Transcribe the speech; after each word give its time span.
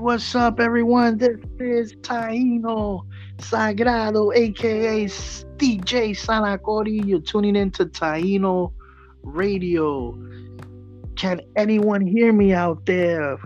what's 0.00 0.34
up, 0.34 0.60
everyone? 0.60 1.18
This 1.18 1.36
is 1.58 1.94
Taino 1.96 3.02
Sagrado, 3.36 4.34
aka 4.34 5.04
DJ 5.04 6.16
Sanacori. 6.16 7.06
You're 7.06 7.20
tuning 7.20 7.54
in 7.54 7.70
to 7.72 7.84
Taino 7.84 8.72
Radio. 9.22 10.18
Can 11.16 11.42
anyone 11.54 12.00
hear 12.00 12.32
me 12.32 12.54
out 12.54 12.86
there? 12.86 13.36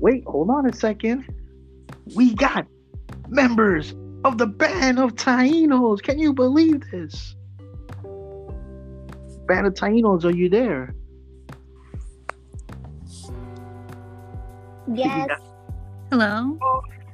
Wait, 0.00 0.24
hold 0.26 0.50
on 0.50 0.66
a 0.66 0.72
second. 0.72 1.24
We 2.16 2.34
got 2.34 2.66
members 3.28 3.94
of 4.24 4.38
the 4.38 4.46
band 4.48 4.98
of 4.98 5.14
Tainos. 5.14 6.02
Can 6.02 6.18
you 6.18 6.32
believe 6.32 6.82
this? 6.90 7.36
Band 9.46 9.68
of 9.68 9.74
Tainos, 9.74 10.24
are 10.24 10.34
you 10.34 10.48
there? 10.48 10.96
Yes. 14.92 15.28
Hello. 16.10 16.58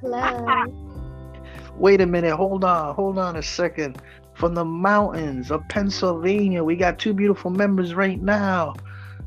Hello. 0.01 0.65
Wait 1.77 2.01
a 2.01 2.07
minute. 2.07 2.35
Hold 2.35 2.65
on. 2.65 2.95
Hold 2.95 3.19
on 3.19 3.37
a 3.37 3.43
second. 3.43 4.01
From 4.33 4.55
the 4.55 4.65
mountains 4.65 5.51
of 5.51 5.67
Pennsylvania, 5.69 6.65
we 6.65 6.77
got 6.77 6.99
two 6.99 7.13
beautiful 7.13 7.51
members 7.51 7.95
right 7.95 8.21
now. 8.21 8.75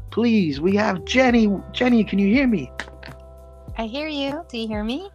Please, 0.09 0.59
we 0.59 0.75
have 0.75 1.05
Jenny. 1.05 1.55
Jenny, 1.71 2.03
can 2.03 2.17
you 2.17 2.33
hear 2.33 2.47
me? 2.47 2.71
I 3.77 3.85
hear 3.85 4.07
you. 4.07 4.43
Do 4.49 4.57
you 4.57 4.67
hear 4.67 4.83
me? 4.83 5.09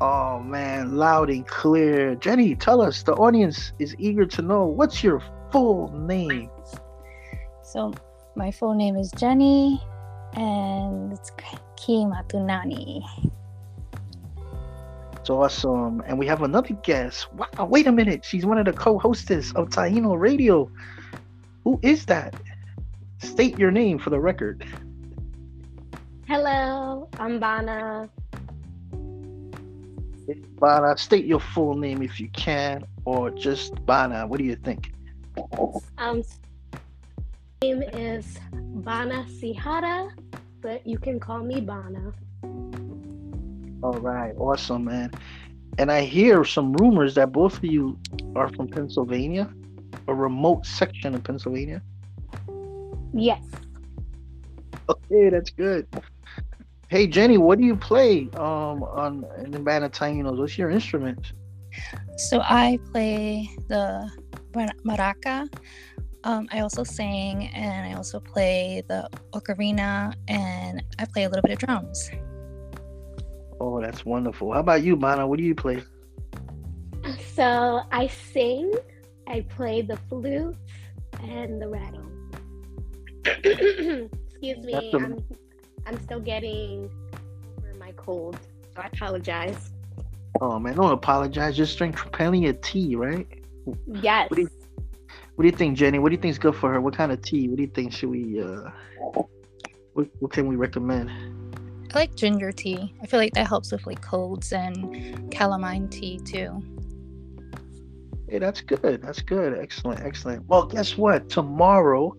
Oh 0.00 0.40
man, 0.40 0.96
loud 0.96 1.30
and 1.30 1.46
clear. 1.46 2.14
Jenny, 2.16 2.54
tell 2.54 2.80
us. 2.80 3.02
The 3.02 3.14
audience 3.14 3.72
is 3.78 3.94
eager 3.98 4.26
to 4.26 4.42
know 4.42 4.64
what's 4.66 5.02
your 5.02 5.22
full 5.50 5.88
name. 5.92 6.50
So, 7.62 7.92
my 8.36 8.50
full 8.50 8.74
name 8.74 8.96
is 8.96 9.10
Jenny, 9.12 9.80
and 10.34 11.12
it's 11.12 11.30
Ki 11.76 12.04
Matunani. 12.04 13.04
It's 15.14 15.30
awesome. 15.30 16.02
And 16.06 16.18
we 16.18 16.26
have 16.26 16.42
another 16.42 16.74
guest. 16.82 17.32
Wow, 17.32 17.64
wait 17.64 17.86
a 17.86 17.92
minute. 17.92 18.24
She's 18.24 18.44
one 18.44 18.58
of 18.58 18.66
the 18.66 18.72
co-hostess 18.72 19.52
of 19.52 19.70
Taino 19.70 20.18
Radio. 20.18 20.70
Who 21.64 21.80
is 21.82 22.04
that? 22.06 22.34
State 23.18 23.58
your 23.58 23.70
name 23.70 23.98
for 23.98 24.10
the 24.10 24.20
record. 24.20 24.66
Hello, 26.26 27.08
I'm 27.18 27.40
Bana. 27.40 28.08
Bana, 30.58 30.96
state 30.96 31.26
your 31.26 31.40
full 31.40 31.74
name 31.74 32.02
if 32.02 32.20
you 32.20 32.28
can, 32.30 32.84
or 33.04 33.30
just 33.30 33.84
Bana. 33.86 34.26
What 34.26 34.38
do 34.38 34.44
you 34.44 34.56
think? 34.56 34.92
Um, 35.98 36.22
name 37.62 37.82
is 37.82 38.38
Bana 38.52 39.26
Sihara, 39.28 40.10
but 40.64 40.84
you 40.86 40.98
can 40.98 41.20
call 41.20 41.44
me 41.44 41.60
Bana. 41.60 42.10
All 43.82 44.00
right, 44.00 44.32
awesome, 44.38 44.86
man. 44.86 45.10
And 45.76 45.92
I 45.92 46.00
hear 46.00 46.42
some 46.42 46.72
rumors 46.72 47.14
that 47.16 47.32
both 47.32 47.58
of 47.58 47.64
you 47.64 47.98
are 48.34 48.48
from 48.48 48.68
Pennsylvania, 48.68 49.52
a 50.08 50.14
remote 50.14 50.64
section 50.64 51.14
of 51.14 51.22
Pennsylvania. 51.22 51.82
Yes. 53.12 53.44
Okay, 54.88 55.28
that's 55.28 55.50
good. 55.50 55.86
Hey 56.88 57.06
Jenny, 57.06 57.36
what 57.36 57.58
do 57.58 57.64
you 57.64 57.76
play 57.76 58.30
um 58.34 58.82
on 58.84 59.26
in 59.44 59.50
the 59.50 59.58
band 59.58 59.84
of 59.84 59.92
Tainos? 59.92 60.38
What's 60.38 60.56
your 60.56 60.70
instrument? 60.70 61.32
So, 62.16 62.40
I 62.40 62.78
play 62.92 63.50
the 63.68 64.08
maraca. 64.86 65.48
Um, 66.24 66.48
I 66.50 66.60
also 66.60 66.84
sing, 66.84 67.48
and 67.48 67.86
I 67.86 67.96
also 67.96 68.18
play 68.18 68.82
the 68.88 69.08
ocarina, 69.32 70.14
and 70.26 70.82
I 70.98 71.04
play 71.04 71.24
a 71.24 71.28
little 71.28 71.42
bit 71.42 71.52
of 71.52 71.58
drums. 71.58 72.10
Oh, 73.60 73.80
that's 73.80 74.04
wonderful. 74.06 74.52
How 74.52 74.60
about 74.60 74.82
you, 74.82 74.96
Mana? 74.96 75.26
What 75.26 75.38
do 75.38 75.44
you 75.44 75.54
play? 75.54 75.82
So 77.34 77.82
I 77.92 78.06
sing, 78.06 78.72
I 79.28 79.42
play 79.42 79.82
the 79.82 79.98
flute 80.08 80.56
and 81.22 81.60
the 81.60 81.68
rattle. 81.68 82.00
Excuse 84.30 84.64
me, 84.64 84.72
That's 84.72 84.94
a- 84.94 84.96
I'm, 84.96 85.24
I'm 85.86 86.02
still 86.02 86.20
getting 86.20 86.90
over 87.58 87.74
my 87.78 87.92
cold, 87.92 88.38
so 88.74 88.80
I 88.82 88.86
apologize. 88.86 89.72
Oh 90.40 90.58
man, 90.58 90.74
don't 90.76 90.92
apologize. 90.92 91.54
Just 91.56 91.76
drink 91.76 91.96
plenty 92.12 92.48
of 92.48 92.60
tea, 92.62 92.96
right? 92.96 93.26
Yes. 93.86 94.30
What 94.30 94.36
do 94.36 94.42
you- 94.42 94.48
What 95.34 95.42
do 95.42 95.48
you 95.48 95.56
think, 95.56 95.76
Jenny? 95.76 95.98
What 95.98 96.10
do 96.10 96.14
you 96.14 96.20
think 96.20 96.30
is 96.30 96.38
good 96.38 96.54
for 96.54 96.72
her? 96.72 96.80
What 96.80 96.96
kind 96.96 97.10
of 97.10 97.20
tea? 97.22 97.48
What 97.48 97.56
do 97.56 97.62
you 97.62 97.70
think 97.70 97.92
should 97.92 98.10
we 98.10 98.40
uh 98.40 98.70
what, 99.94 100.08
what 100.18 100.32
can 100.32 100.46
we 100.46 100.56
recommend? 100.56 101.10
I 101.92 101.98
like 101.98 102.14
ginger 102.16 102.52
tea. 102.52 102.92
I 103.02 103.06
feel 103.06 103.20
like 103.20 103.34
that 103.34 103.46
helps 103.46 103.70
with 103.70 103.86
like 103.86 104.00
colds 104.00 104.52
and 104.52 105.30
calamine 105.30 105.88
tea 105.88 106.18
too. 106.24 106.62
Hey, 108.28 108.38
that's 108.38 108.60
good. 108.60 109.02
That's 109.02 109.20
good. 109.20 109.56
Excellent. 109.58 110.00
Excellent. 110.00 110.46
Well, 110.48 110.66
guess 110.66 110.96
what? 110.96 111.28
Tomorrow 111.28 112.16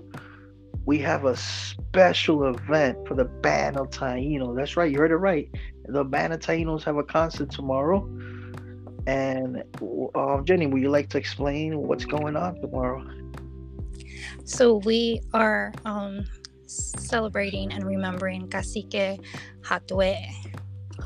we 0.85 0.99
have 0.99 1.25
a 1.25 1.35
special 1.35 2.47
event 2.47 3.07
for 3.07 3.15
the 3.15 3.25
Band 3.25 3.77
of 3.77 3.89
Taino. 3.89 4.55
That's 4.55 4.77
right. 4.77 4.91
You 4.91 4.99
heard 4.99 5.11
it 5.11 5.17
right. 5.17 5.49
The 5.87 6.03
Band 6.03 6.33
of 6.33 6.39
Tainos 6.39 6.83
have 6.83 6.97
a 6.97 7.03
concert 7.03 7.49
tomorrow. 7.49 8.07
And 9.07 9.63
um, 10.15 10.45
Jenny, 10.45 10.67
would 10.67 10.81
you 10.81 10.89
like 10.89 11.09
to 11.09 11.17
explain 11.17 11.77
what's 11.87 12.05
going 12.05 12.35
on 12.35 12.59
tomorrow? 12.61 13.05
So 14.45 14.77
we 14.77 15.21
are 15.33 15.73
um, 15.85 16.25
celebrating 16.65 17.71
and 17.71 17.83
remembering 17.83 18.47
Cacique 18.47 19.19
Hatuey. 19.61 20.17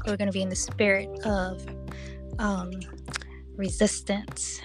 We're 0.05 0.17
going 0.17 0.27
to 0.27 0.33
be 0.33 0.41
in 0.41 0.49
the 0.49 0.55
spirit 0.55 1.09
of 1.25 1.65
um, 2.39 2.71
resistance. 3.55 4.61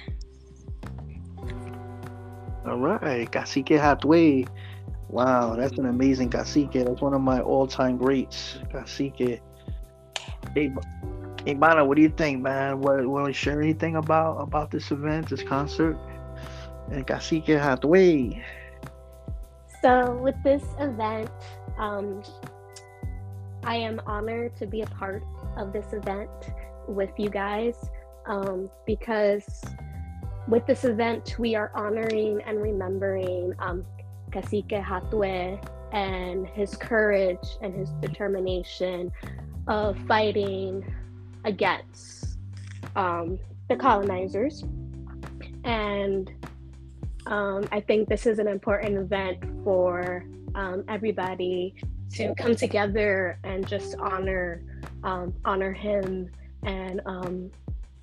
All 2.67 2.79
right, 2.79 3.31
Cacique 3.31 3.79
Hatuey. 3.79 4.49
Wow, 5.09 5.55
that's 5.55 5.77
an 5.79 5.87
amazing 5.87 6.31
Cacique. 6.31 6.85
That's 6.85 7.01
one 7.01 7.15
of 7.15 7.21
my 7.21 7.41
all-time 7.41 7.97
greats, 7.99 8.59
Cacique. 8.73 9.41
Hey, 10.55 10.73
Mana, 11.53 11.85
what 11.85 11.97
do 11.97 12.03
you 12.03 12.09
think, 12.09 12.43
man? 12.43 12.81
What 12.81 13.07
want 13.07 13.27
to 13.27 13.33
share 13.33 13.61
anything 13.61 13.97
about 13.97 14.39
about 14.39 14.71
this 14.71 14.91
event, 14.91 15.29
this 15.29 15.43
concert, 15.43 15.99
and 16.91 17.07
Cacique 17.07 17.47
Hatuey? 17.47 18.43
So, 19.83 20.17
with 20.23 20.37
this 20.43 20.65
event, 20.79 21.31
um, 21.77 22.23
I 23.63 23.77
am 23.77 24.01
honored 24.07 24.57
to 24.57 24.67
be 24.67 24.81
a 24.81 24.87
part 24.87 25.23
of 25.59 25.73
this 25.73 25.93
event 25.93 26.31
with 26.89 27.11
you 27.19 27.29
guys 27.29 27.77
um, 28.27 28.71
because 28.87 29.63
with 30.49 30.67
this 30.67 30.85
event, 30.85 31.39
we 31.39 31.55
are 31.55 31.71
honoring 31.75 32.41
and 32.47 32.63
remembering 32.63 33.55
um, 33.59 33.85
Cacique 34.31 34.83
Hatue 34.83 35.61
and 35.93 36.47
his 36.49 36.77
courage 36.77 37.59
and 37.61 37.75
his 37.75 37.91
determination 38.01 39.13
of 39.69 39.99
fighting 40.07 40.85
against 41.45 42.37
um, 42.97 43.39
the 43.69 43.77
colonizers. 43.77 44.65
And 45.65 46.31
um, 47.27 47.67
I 47.73 47.81
think 47.81 48.09
this 48.09 48.27
is 48.27 48.39
an 48.39 48.49
important 48.49 48.97
event 48.97 49.39
for 49.65 50.25
um, 50.55 50.85
everybody 50.89 51.75
to 52.13 52.35
come 52.37 52.55
together 52.55 53.39
and 53.45 53.67
just 53.67 53.97
honor 53.99 54.63
um, 55.03 55.35
honor 55.45 55.73
him 55.73 56.31
and 56.63 57.01
um, 57.05 57.51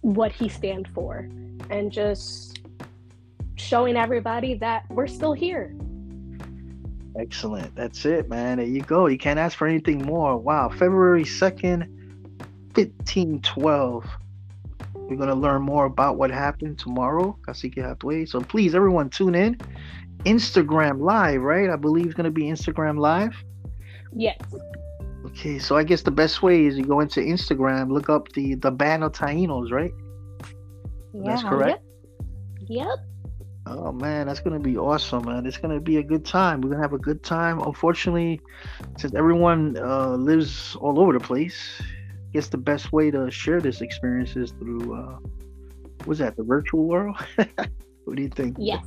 what 0.01 0.31
he 0.31 0.49
stands 0.49 0.89
for, 0.91 1.27
and 1.69 1.91
just 1.91 2.59
showing 3.55 3.95
everybody 3.95 4.53
that 4.55 4.85
we're 4.89 5.07
still 5.07 5.33
here. 5.33 5.73
Excellent. 7.17 7.75
That's 7.75 8.05
it, 8.05 8.29
man. 8.29 8.57
There 8.57 8.65
you 8.65 8.81
go. 8.81 9.07
You 9.07 9.17
can't 9.17 9.39
ask 9.39 9.57
for 9.57 9.67
anything 9.67 10.03
more. 10.03 10.37
Wow. 10.37 10.69
February 10.69 11.23
2nd, 11.23 11.87
1512. 12.75 14.05
We're 14.95 15.17
going 15.17 15.29
to 15.29 15.35
learn 15.35 15.61
more 15.61 15.85
about 15.85 16.17
what 16.17 16.31
happened 16.31 16.79
tomorrow. 16.79 17.37
Cacique 17.45 17.75
Hatuey. 17.75 18.27
So 18.27 18.39
please, 18.39 18.73
everyone, 18.75 19.09
tune 19.09 19.35
in. 19.35 19.55
Instagram 20.25 21.01
Live, 21.01 21.41
right? 21.41 21.69
I 21.69 21.75
believe 21.75 22.05
it's 22.05 22.15
going 22.15 22.25
to 22.25 22.31
be 22.31 22.43
Instagram 22.43 22.97
Live. 22.99 23.35
Yes. 24.13 24.39
Okay, 25.25 25.59
so 25.59 25.77
I 25.77 25.83
guess 25.83 26.01
the 26.01 26.11
best 26.11 26.41
way 26.41 26.65
is 26.65 26.77
you 26.77 26.83
go 26.83 26.99
into 26.99 27.19
Instagram, 27.19 27.91
look 27.91 28.09
up 28.09 28.31
the 28.33 28.55
the 28.55 28.71
band 28.71 29.03
of 29.03 29.11
Tainos, 29.13 29.71
right? 29.71 29.93
That's 31.13 31.43
correct. 31.43 31.83
Yep. 32.67 32.87
Oh 33.67 33.91
man, 33.91 34.27
that's 34.27 34.39
gonna 34.39 34.59
be 34.59 34.77
awesome, 34.77 35.25
man. 35.25 35.45
It's 35.45 35.57
gonna 35.57 35.79
be 35.79 35.97
a 35.97 36.03
good 36.03 36.25
time. 36.25 36.61
We're 36.61 36.71
gonna 36.71 36.81
have 36.81 36.93
a 36.93 36.97
good 36.97 37.23
time. 37.23 37.61
Unfortunately, 37.61 38.41
since 38.97 39.13
everyone 39.13 39.77
uh, 39.77 40.15
lives 40.15 40.75
all 40.77 40.99
over 40.99 41.13
the 41.13 41.19
place, 41.19 41.81
guess 42.33 42.47
the 42.47 42.57
best 42.57 42.91
way 42.91 43.11
to 43.11 43.29
share 43.29 43.61
this 43.61 43.81
experience 43.81 44.35
is 44.35 44.51
through 44.51 44.93
uh, 44.93 45.17
what's 46.05 46.19
that, 46.19 46.35
the 46.35 46.43
virtual 46.43 46.85
world? 46.85 47.17
what 47.35 48.15
do 48.15 48.21
you 48.21 48.29
think? 48.29 48.57
Yes. 48.59 48.83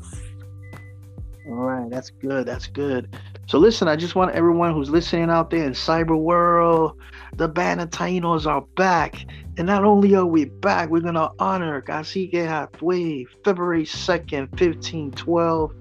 All 1.46 1.56
right, 1.56 1.90
that's 1.90 2.10
good. 2.10 2.46
That's 2.46 2.66
good. 2.66 3.14
So 3.46 3.58
listen, 3.58 3.86
I 3.86 3.96
just 3.96 4.14
want 4.14 4.34
everyone 4.34 4.72
who's 4.72 4.88
listening 4.88 5.28
out 5.28 5.50
there 5.50 5.64
in 5.64 5.72
cyber 5.72 6.18
world, 6.18 6.98
the 7.36 7.48
band 7.48 7.82
of 7.82 7.90
Tainos 7.90 8.46
are 8.46 8.62
back. 8.76 9.26
And 9.58 9.66
not 9.66 9.84
only 9.84 10.14
are 10.14 10.24
we 10.24 10.46
back, 10.46 10.88
we're 10.88 11.00
gonna 11.00 11.30
honor 11.38 11.82
Cacique 11.82 12.32
Hatuey 12.32 13.26
February 13.44 13.84
2nd, 13.84 14.50
1512, 14.52 15.74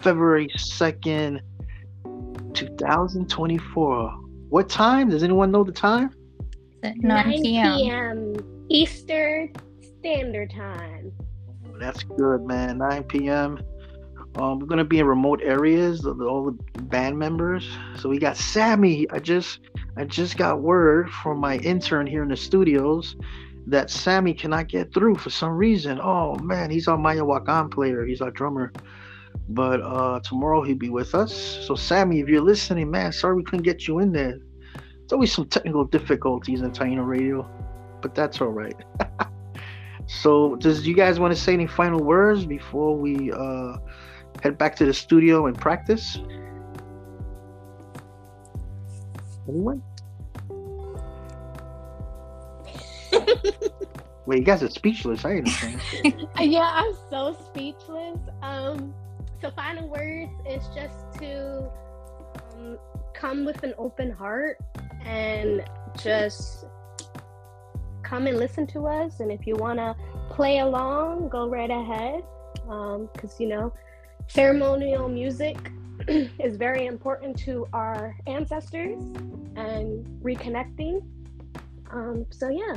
February 0.00 0.48
2nd, 0.56 1.40
2024. 2.54 4.10
What 4.48 4.68
time? 4.68 5.08
Does 5.10 5.22
anyone 5.22 5.52
know 5.52 5.62
the 5.62 5.72
time? 5.72 6.10
At 6.82 6.96
9 6.98 7.30
9 7.30 7.42
p.m. 7.42 7.78
p.m. 7.78 8.66
Eastern 8.68 9.52
Standard 9.98 10.50
Time. 10.50 11.12
That's 11.78 12.02
good, 12.04 12.42
man. 12.46 12.78
9 12.78 13.04
p.m. 13.04 13.58
Um, 14.36 14.58
we're 14.58 14.66
gonna 14.66 14.84
be 14.84 14.98
in 14.98 15.06
remote 15.06 15.40
areas. 15.42 16.00
the- 16.00 16.14
the- 16.14 16.26
All 16.26 16.44
the 16.44 16.82
band 16.82 17.18
members. 17.18 17.68
So 17.96 18.08
we 18.08 18.18
got 18.18 18.36
Sammy. 18.36 19.06
I 19.10 19.18
just, 19.18 19.60
I 19.96 20.04
just 20.04 20.36
got 20.36 20.60
word 20.60 21.10
from 21.10 21.38
my 21.38 21.56
intern 21.58 22.06
here 22.06 22.22
in 22.22 22.28
the 22.28 22.36
studios 22.36 23.16
that 23.66 23.90
Sammy 23.90 24.32
cannot 24.34 24.68
get 24.68 24.92
through 24.92 25.16
for 25.16 25.30
some 25.30 25.52
reason. 25.56 25.98
Oh 26.02 26.36
man, 26.36 26.70
he's 26.70 26.86
our 26.86 26.98
Mayohuacán 26.98 27.70
player. 27.70 28.04
He's 28.04 28.20
our 28.20 28.30
drummer. 28.30 28.72
But 29.48 29.80
uh, 29.80 30.20
tomorrow 30.20 30.62
he'll 30.62 30.76
be 30.76 30.88
with 30.90 31.14
us. 31.14 31.32
So 31.66 31.74
Sammy, 31.74 32.20
if 32.20 32.28
you're 32.28 32.42
listening, 32.42 32.90
man, 32.90 33.12
sorry 33.12 33.36
we 33.36 33.44
couldn't 33.44 33.62
get 33.64 33.86
you 33.88 34.00
in 34.00 34.12
there. 34.12 34.38
There's 35.06 35.12
always 35.12 35.32
some 35.32 35.46
technical 35.46 35.84
difficulties 35.84 36.62
in 36.62 36.72
Taino 36.72 37.06
Radio, 37.06 37.48
but 38.02 38.12
that's 38.12 38.40
all 38.40 38.48
right. 38.48 38.74
so, 40.08 40.56
does 40.56 40.84
you 40.84 40.94
guys 40.94 41.20
want 41.20 41.32
to 41.32 41.40
say 41.40 41.54
any 41.54 41.68
final 41.68 42.02
words 42.02 42.44
before 42.44 42.96
we 42.96 43.30
uh, 43.30 43.76
head 44.42 44.58
back 44.58 44.74
to 44.76 44.84
the 44.84 44.92
studio 44.92 45.46
and 45.46 45.56
practice? 45.56 46.18
Anyone? 49.48 49.80
Wait, 54.26 54.38
you 54.40 54.44
guys 54.44 54.60
are 54.64 54.70
speechless. 54.70 55.24
I 55.24 55.36
understand. 55.36 55.80
Yeah, 56.40 56.68
I'm 56.68 56.92
so 57.10 57.36
speechless. 57.46 58.18
Um, 58.42 58.92
so 59.40 59.52
final 59.52 59.88
words 59.88 60.32
is 60.50 60.66
just 60.74 61.20
to 61.20 61.70
um, 62.58 62.76
come 63.14 63.44
with 63.44 63.62
an 63.62 63.72
open 63.78 64.10
heart 64.10 64.58
and 65.04 65.64
just 66.02 66.66
come 68.02 68.26
and 68.26 68.38
listen 68.38 68.66
to 68.68 68.86
us. 68.86 69.20
And 69.20 69.30
if 69.30 69.46
you 69.46 69.56
want 69.56 69.78
to 69.78 69.96
play 70.30 70.58
along, 70.58 71.28
go 71.28 71.48
right 71.48 71.70
ahead. 71.70 72.22
Because 72.54 73.38
you 73.38 73.48
know, 73.48 73.72
ceremonial 74.28 75.08
music 75.08 75.56
is 76.08 76.56
very 76.56 76.86
important 76.86 77.38
to 77.40 77.66
our 77.72 78.16
ancestors 78.26 79.02
and 79.56 80.06
reconnecting. 80.22 81.02
Um, 81.90 82.26
so 82.30 82.48
yeah, 82.48 82.76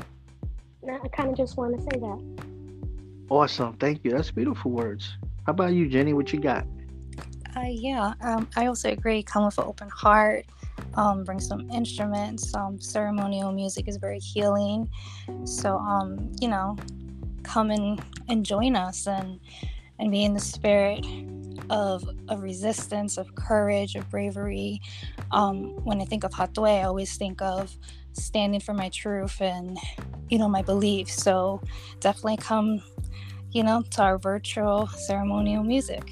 I 1.04 1.08
kind 1.10 1.30
of 1.30 1.38
just 1.38 1.58
want 1.58 1.76
to 1.76 1.82
say 1.82 2.00
that. 2.00 3.26
awesome. 3.30 3.74
Thank 3.74 4.04
you. 4.04 4.12
That's 4.12 4.32
beautiful 4.32 4.72
words. 4.72 5.18
How 5.46 5.52
about 5.52 5.74
you, 5.74 5.90
Jenny? 5.90 6.14
What 6.14 6.32
you 6.32 6.40
got? 6.40 6.66
Uh, 7.56 7.66
yeah, 7.68 8.14
um, 8.22 8.48
I 8.56 8.68
also 8.68 8.92
agree. 8.92 9.24
Come 9.24 9.46
with 9.46 9.58
an 9.58 9.66
open 9.66 9.90
heart. 9.90 10.46
Um, 11.00 11.24
bring 11.24 11.40
some 11.40 11.70
instruments. 11.72 12.54
Um, 12.54 12.78
ceremonial 12.80 13.54
music 13.54 13.88
is 13.88 13.96
very 13.96 14.20
healing. 14.20 14.90
So, 15.46 15.78
um, 15.78 16.30
you 16.42 16.50
know, 16.50 16.76
come 17.44 17.72
and, 17.72 18.04
and 18.28 18.46
join 18.46 18.76
us 18.76 19.08
and 19.08 19.40
and 19.98 20.12
be 20.12 20.24
in 20.24 20.34
the 20.34 20.40
spirit 20.40 21.06
of 21.70 22.04
of 22.28 22.42
resistance, 22.42 23.18
of 23.18 23.34
courage, 23.36 23.96
of 23.96 24.10
bravery. 24.10 24.82
Um, 25.32 25.76
when 25.86 26.02
I 26.02 26.06
think 26.06 26.24
of 26.26 26.32
Hatuey, 26.32 26.82
I 26.82 26.84
always 26.84 27.16
think 27.16 27.42
of 27.42 27.78
standing 28.14 28.60
for 28.60 28.74
my 28.74 28.90
truth 28.90 29.42
and 29.42 29.78
you 30.30 30.38
know 30.38 30.50
my 30.50 30.64
beliefs. 30.64 31.22
So, 31.24 31.62
definitely 32.02 32.38
come, 32.38 32.82
you 33.52 33.64
know, 33.64 33.84
to 33.92 34.02
our 34.02 34.18
virtual 34.18 34.88
ceremonial 34.88 35.64
music. 35.64 36.04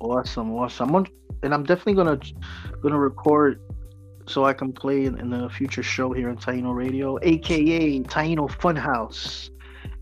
Awesome, 0.00 0.52
awesome. 0.52 1.06
And 1.42 1.54
I'm 1.54 1.64
definitely 1.64 1.94
gonna 1.94 2.20
gonna 2.88 3.00
record 3.00 3.60
so 4.26 4.44
I 4.44 4.52
can 4.52 4.72
play 4.72 5.04
in, 5.04 5.18
in 5.18 5.32
a 5.32 5.48
future 5.48 5.82
show 5.82 6.12
here 6.12 6.28
on 6.28 6.36
Taino 6.36 6.74
Radio, 6.74 7.18
aka 7.22 8.00
Taino 8.00 8.48
Funhouse. 8.50 9.50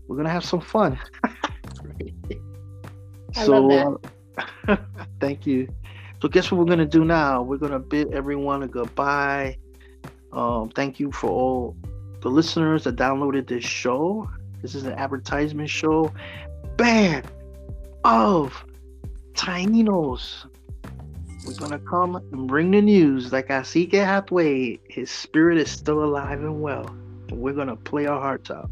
We're 0.07 0.17
gonna 0.17 0.29
have 0.29 0.45
some 0.45 0.61
fun. 0.61 0.99
I 3.35 3.45
love 3.45 3.99
uh, 4.67 4.77
thank 5.19 5.45
you. 5.45 5.67
So 6.21 6.27
guess 6.27 6.51
what 6.51 6.59
we're 6.59 6.65
gonna 6.65 6.85
do 6.85 7.03
now? 7.05 7.41
We're 7.41 7.57
gonna 7.57 7.79
bid 7.79 8.13
everyone 8.13 8.63
a 8.63 8.67
goodbye. 8.67 9.57
Um, 10.31 10.69
thank 10.69 10.99
you 10.99 11.11
for 11.11 11.29
all 11.29 11.77
the 12.21 12.29
listeners 12.29 12.83
that 12.83 12.95
downloaded 12.95 13.47
this 13.47 13.63
show. 13.63 14.29
This 14.61 14.75
is 14.75 14.85
an 14.85 14.93
advertisement 14.93 15.69
show. 15.69 16.11
Band 16.77 17.27
of 18.03 18.65
Tainos. 19.33 20.45
We're 21.45 21.53
gonna 21.53 21.79
come 21.79 22.15
and 22.15 22.47
bring 22.47 22.71
the 22.71 22.81
news 22.81 23.31
like 23.31 23.47
Asike 23.49 23.91
Hatuey. 23.91 24.79
His 24.89 25.11
spirit 25.11 25.57
is 25.57 25.69
still 25.69 26.03
alive 26.03 26.39
and 26.41 26.61
well. 26.61 26.87
And 27.29 27.39
we're 27.39 27.53
gonna 27.53 27.75
play 27.75 28.07
our 28.07 28.19
hearts 28.19 28.49
out. 28.49 28.69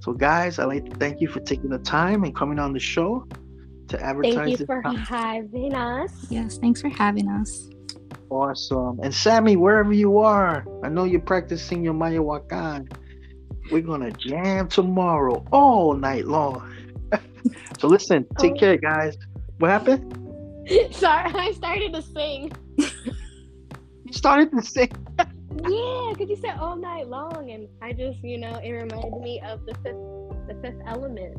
So 0.00 0.12
guys, 0.12 0.58
I'd 0.58 0.64
like 0.66 0.88
to 0.90 0.96
thank 0.96 1.20
you 1.20 1.28
for 1.28 1.40
taking 1.40 1.70
the 1.70 1.78
time 1.78 2.24
and 2.24 2.34
coming 2.34 2.58
on 2.58 2.72
the 2.72 2.80
show 2.80 3.26
to 3.88 4.02
advertise 4.02 4.34
Thank 4.34 4.60
you 4.60 4.66
for 4.66 4.82
con- 4.82 4.96
having 4.96 5.74
us. 5.74 6.26
Yes, 6.30 6.58
thanks 6.58 6.80
for 6.80 6.88
having 6.88 7.28
us. 7.28 7.68
Awesome. 8.30 8.98
And 9.02 9.14
Sammy, 9.14 9.56
wherever 9.56 9.92
you 9.92 10.18
are, 10.18 10.64
I 10.82 10.88
know 10.88 11.04
you're 11.04 11.20
practicing 11.20 11.84
your 11.84 11.92
Mayohuacán. 11.94 12.90
We're 13.70 13.82
gonna 13.82 14.10
jam 14.12 14.68
tomorrow 14.68 15.44
all 15.52 15.92
night 15.94 16.26
long. 16.26 16.74
so 17.78 17.86
listen, 17.86 18.26
take 18.38 18.54
Oh. 18.56 18.58
care, 18.58 18.76
guys. 18.78 19.16
What 19.58 19.70
happened? 19.70 20.18
Sorry, 20.92 21.32
I 21.34 21.52
started 21.52 21.92
to 21.94 22.02
sing. 22.02 22.52
You 24.04 24.12
started 24.18 24.50
to 24.52 24.62
sing. 24.62 24.92
Yeah, 25.18 26.12
because 26.12 26.28
you 26.28 26.36
said 26.36 26.58
all 26.58 26.76
night 26.76 27.08
long, 27.08 27.50
and 27.50 27.66
I 27.80 27.94
just, 27.94 28.22
you 28.22 28.36
know, 28.36 28.60
it 28.62 28.70
reminded 28.70 29.22
me 29.22 29.40
of 29.40 29.64
the 29.64 29.72
fifth, 29.76 30.48
the 30.48 30.54
fifth 30.60 30.82
element. 30.86 31.38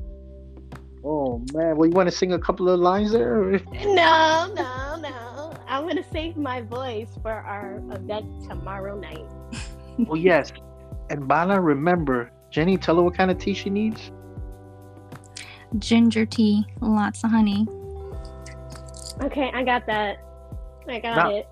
Oh 1.03 1.43
man, 1.53 1.77
well 1.77 1.87
you 1.87 1.93
want 1.93 2.09
to 2.09 2.15
sing 2.15 2.33
a 2.33 2.39
couple 2.39 2.69
of 2.69 2.79
lines 2.79 3.11
there? 3.11 3.59
No, 3.85 4.51
no, 4.55 4.99
no. 4.99 5.53
I'm 5.67 5.85
gonna 5.87 6.05
save 6.11 6.35
my 6.37 6.61
voice 6.61 7.09
for 7.21 7.31
our 7.31 7.75
event 7.91 8.25
tomorrow 8.47 8.99
night. 8.99 9.25
oh 10.09 10.15
yes. 10.15 10.51
And 11.11 11.27
Bala, 11.27 11.59
remember, 11.61 12.31
Jenny, 12.49 12.77
tell 12.77 12.95
her 12.95 13.03
what 13.03 13.15
kind 13.15 13.29
of 13.29 13.37
tea 13.37 13.53
she 13.53 13.69
needs. 13.69 14.11
Ginger 15.77 16.25
tea, 16.25 16.65
lots 16.81 17.23
of 17.23 17.29
honey. 17.31 17.67
Okay, 19.21 19.51
I 19.53 19.63
got 19.63 19.85
that. 19.87 20.17
I 20.87 20.99
got 20.99 21.15
Now- 21.15 21.29
it. 21.35 21.47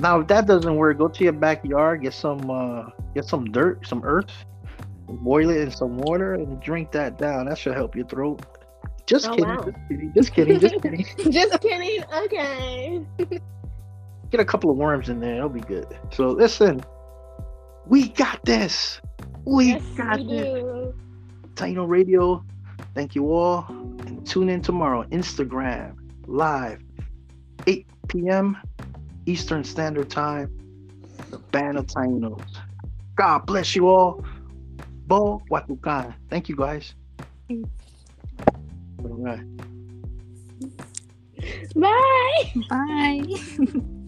Now 0.00 0.20
if 0.20 0.28
that 0.28 0.46
doesn't 0.46 0.74
work, 0.76 0.96
go 0.96 1.08
to 1.08 1.24
your 1.24 1.34
backyard, 1.34 2.00
get 2.02 2.14
some 2.14 2.50
uh 2.50 2.88
get 3.14 3.26
some 3.26 3.44
dirt, 3.52 3.86
some 3.86 4.02
earth, 4.02 4.30
boil 5.06 5.50
it 5.50 5.58
in 5.60 5.70
some 5.70 5.98
water 5.98 6.34
and 6.34 6.58
drink 6.62 6.90
that 6.92 7.18
down. 7.18 7.46
That 7.46 7.58
should 7.58 7.74
help 7.74 7.94
your 7.94 8.06
throat. 8.06 8.40
Just 9.06 9.28
Oh, 9.28 9.34
kidding, 9.34 9.48
wow. 9.48 9.62
just 9.62 9.78
kidding, 9.88 10.12
just 10.14 10.32
kidding, 10.32 10.58
just 10.60 10.80
kidding. 10.80 11.04
Just 11.32 11.60
kidding. 11.60 12.02
Okay. 12.24 13.04
Get 14.30 14.40
a 14.40 14.44
couple 14.44 14.70
of 14.70 14.76
worms 14.78 15.08
in 15.10 15.20
there, 15.20 15.36
it'll 15.36 15.48
be 15.50 15.60
good. 15.60 15.86
So 16.12 16.28
listen, 16.28 16.80
we 17.86 18.08
got 18.08 18.42
this. 18.44 19.00
We 19.44 19.66
Yes, 19.72 19.82
got 19.96 20.18
we 20.18 20.26
this. 20.28 20.44
do. 20.44 20.94
Taino 21.56 21.86
Radio. 21.86 22.42
Thank 22.94 23.14
you 23.14 23.32
all. 23.34 23.66
And 23.68 24.24
tune 24.26 24.48
in 24.48 24.62
tomorrow. 24.62 25.00
On 25.00 25.10
Instagram 25.10 25.96
live, 26.30 26.80
8 27.66 27.86
p.m. 28.08 28.56
Eastern 29.26 29.64
Standard 29.64 30.10
Time. 30.10 30.50
The 31.30 31.38
Band 31.38 31.78
of 31.78 31.86
Tainos. 31.86 32.42
God 33.16 33.46
bless 33.46 33.76
you 33.76 33.88
all. 33.88 34.24
Bo 35.06 35.42
Watukan. 35.50 36.14
Thank 36.28 36.48
you 36.48 36.56
guys. 36.56 36.94
All 37.50 37.66
right. 38.98 39.40
Bye. 41.74 42.52
Bye. 42.68 43.90